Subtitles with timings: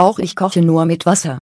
[0.00, 1.38] auch ich koche nur mit Wasser.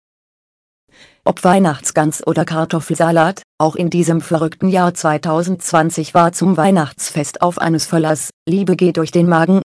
[1.24, 7.86] Ob Weihnachtsgans oder Kartoffelsalat, auch in diesem verrückten Jahr 2020 war zum Weihnachtsfest auf eines
[7.86, 9.60] Verlass, Liebe geht durch den Magen.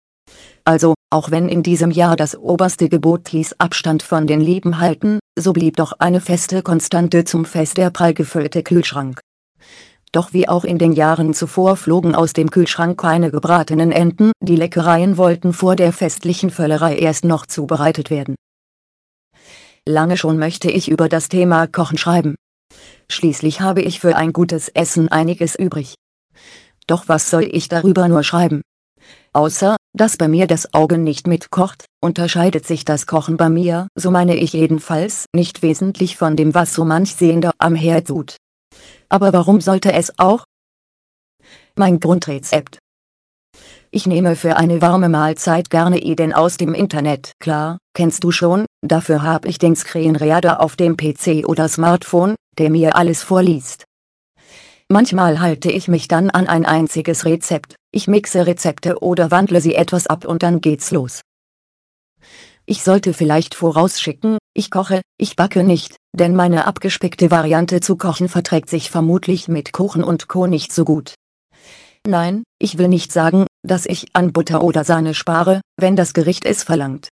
[0.66, 5.18] Also, auch wenn in diesem Jahr das oberste Gebot hieß Abstand von den Lieben halten,
[5.38, 9.20] so blieb doch eine feste Konstante zum Fest der prall gefüllte Kühlschrank.
[10.12, 14.56] Doch wie auch in den Jahren zuvor flogen aus dem Kühlschrank keine gebratenen Enten, die
[14.56, 18.34] Leckereien wollten vor der festlichen Völlerei erst noch zubereitet werden.
[19.86, 22.36] Lange schon möchte ich über das Thema Kochen schreiben.
[23.10, 25.94] Schließlich habe ich für ein gutes Essen einiges übrig.
[26.86, 28.62] Doch was soll ich darüber nur schreiben?
[29.34, 34.10] Außer, dass bei mir das Auge nicht mitkocht, unterscheidet sich das Kochen bei mir, so
[34.10, 38.36] meine ich jedenfalls, nicht wesentlich von dem was so manch Sehender am Herd tut.
[39.10, 40.46] Aber warum sollte es auch?
[41.76, 42.78] Mein Grundrezept
[43.94, 47.30] ich nehme für eine warme Mahlzeit gerne Eden aus dem Internet.
[47.38, 52.70] Klar, kennst du schon, dafür habe ich den Screenreader auf dem PC oder Smartphone, der
[52.70, 53.84] mir alles vorliest.
[54.88, 59.74] Manchmal halte ich mich dann an ein einziges Rezept, ich mixe Rezepte oder wandle sie
[59.74, 61.22] etwas ab und dann geht's los.
[62.66, 68.28] Ich sollte vielleicht vorausschicken, ich koche, ich backe nicht, denn meine abgespeckte Variante zu kochen
[68.28, 70.46] verträgt sich vermutlich mit Kuchen und Co.
[70.46, 71.14] nicht so gut.
[72.06, 76.44] Nein, ich will nicht sagen, dass ich an Butter oder Sahne spare, wenn das Gericht
[76.44, 77.08] es verlangt.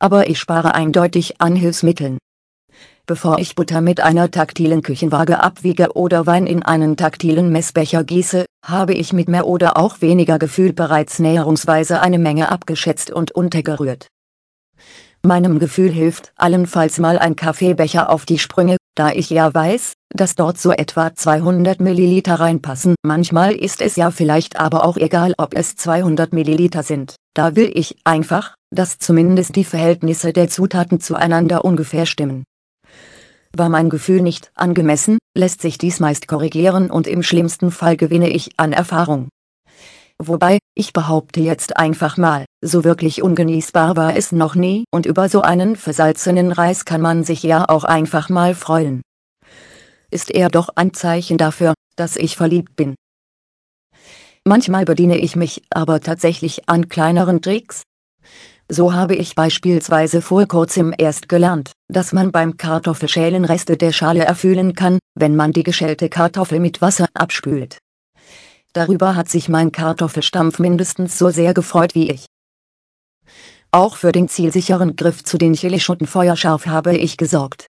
[0.00, 2.18] Aber ich spare eindeutig an Hilfsmitteln.
[3.06, 8.46] Bevor ich Butter mit einer taktilen Küchenwaage abwiege oder Wein in einen taktilen Messbecher gieße,
[8.64, 14.06] habe ich mit mehr oder auch weniger Gefühl bereits näherungsweise eine Menge abgeschätzt und untergerührt.
[15.22, 20.34] Meinem Gefühl hilft allenfalls mal ein Kaffeebecher auf die Sprünge, da ich ja weiß, dass
[20.34, 22.94] dort so etwa 200 Milliliter reinpassen.
[23.02, 27.70] Manchmal ist es ja vielleicht aber auch egal ob es 200 Milliliter sind, da will
[27.74, 32.44] ich einfach, dass zumindest die Verhältnisse der Zutaten zueinander ungefähr stimmen.
[33.56, 38.28] War mein Gefühl nicht angemessen, lässt sich dies meist korrigieren und im schlimmsten Fall gewinne
[38.28, 39.28] ich an Erfahrung.
[40.22, 45.28] Wobei, ich behaupte jetzt einfach mal, so wirklich ungenießbar war es noch nie und über
[45.28, 49.00] so einen versalzenen Reis kann man sich ja auch einfach mal freuen.
[50.10, 52.96] Ist er doch ein Zeichen dafür, dass ich verliebt bin.
[54.50, 57.84] Manchmal bediene ich mich aber tatsächlich an kleineren Tricks.
[58.68, 64.24] So habe ich beispielsweise vor kurzem erst gelernt, dass man beim Kartoffelschälen Reste der Schale
[64.24, 67.78] erfüllen kann, wenn man die geschälte Kartoffel mit Wasser abspült.
[68.72, 72.26] Darüber hat sich mein Kartoffelstampf mindestens so sehr gefreut wie ich.
[73.70, 77.69] Auch für den zielsicheren Griff zu den Chilischoten feuerscharf habe ich gesorgt.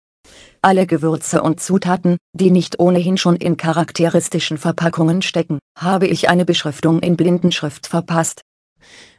[0.61, 6.45] Alle Gewürze und Zutaten, die nicht ohnehin schon in charakteristischen Verpackungen stecken, habe ich eine
[6.45, 8.41] Beschriftung in Blindenschrift verpasst.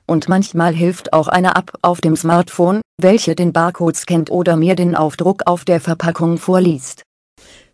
[0.06, 4.74] Und manchmal hilft auch eine App auf dem Smartphone, welche den Barcode scannt oder mir
[4.74, 7.02] den Aufdruck auf der Verpackung vorliest.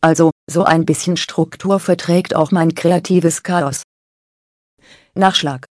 [0.01, 3.83] Also, so ein bisschen Struktur verträgt auch mein kreatives Chaos.
[5.15, 5.67] Nachschlag.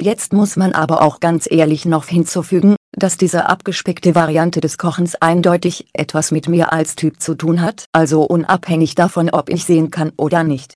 [0.00, 5.16] Jetzt muss man aber auch ganz ehrlich noch hinzufügen, dass diese abgespeckte Variante des Kochens
[5.16, 9.90] eindeutig etwas mit mir als Typ zu tun hat, also unabhängig davon ob ich sehen
[9.90, 10.74] kann oder nicht.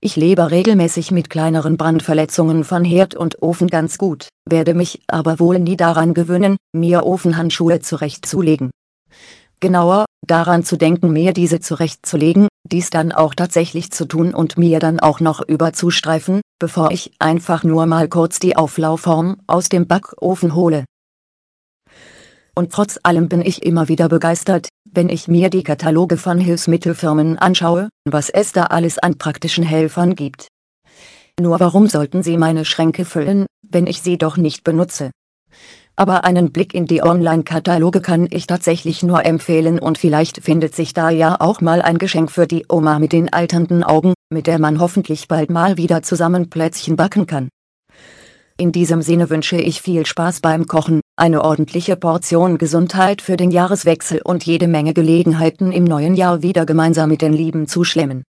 [0.00, 5.40] Ich lebe regelmäßig mit kleineren Brandverletzungen von Herd und Ofen ganz gut, werde mich aber
[5.40, 8.70] wohl nie daran gewöhnen, mir Ofenhandschuhe zurechtzulegen.
[9.60, 14.78] Genauer, daran zu denken mir diese zurechtzulegen, dies dann auch tatsächlich zu tun und mir
[14.78, 20.54] dann auch noch überzustreifen, bevor ich einfach nur mal kurz die Auflaufform aus dem Backofen
[20.54, 20.84] hole.
[22.58, 27.38] Und trotz allem bin ich immer wieder begeistert, wenn ich mir die Kataloge von Hilfsmittelfirmen
[27.38, 30.48] anschaue, was es da alles an praktischen Helfern gibt.
[31.38, 35.12] Nur warum sollten sie meine Schränke füllen, wenn ich sie doch nicht benutze?
[35.94, 40.94] aber einen Blick in die Online-Kataloge kann ich tatsächlich nur empfehlen und vielleicht findet sich
[40.94, 44.60] da ja auch mal ein Geschenk für die Oma mit den alternden Augen, mit der
[44.60, 47.48] man hoffentlich bald mal wieder zusammen Plätzchen backen kann.
[48.56, 53.50] In diesem Sinne wünsche ich viel Spaß beim Kochen, eine ordentliche Portion Gesundheit für den
[53.50, 58.22] Jahreswechsel und jede Menge Gelegenheiten im neuen Jahr wieder gemeinsam mit den Lieben zu schlemmen.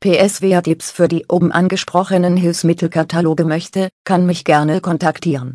[0.00, 5.54] PS Wer Tipps für die oben angesprochenen Hilfsmittelkataloge möchte, kann mich gerne kontaktieren.